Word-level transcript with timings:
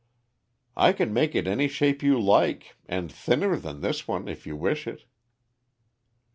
"I 0.75 0.93
can 0.93 1.13
make 1.13 1.35
it 1.35 1.45
any 1.45 1.67
shape 1.67 2.01
you 2.01 2.19
like, 2.19 2.75
and 2.87 3.11
thinner 3.11 3.55
than 3.55 3.81
this 3.81 4.07
one 4.07 4.27
if 4.27 4.47
you 4.47 4.55
wish 4.55 4.87
it." 4.87 5.03